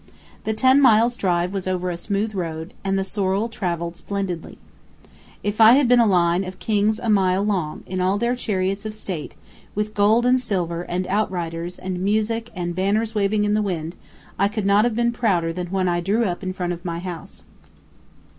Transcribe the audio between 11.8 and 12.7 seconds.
music,